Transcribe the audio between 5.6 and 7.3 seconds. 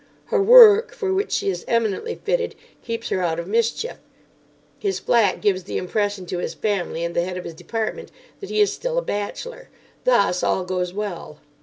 the impression to his family and the